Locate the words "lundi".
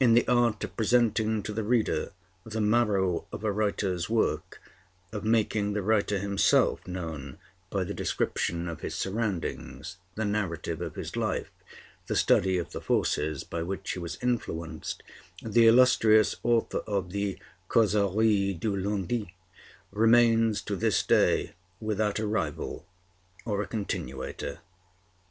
18.74-19.34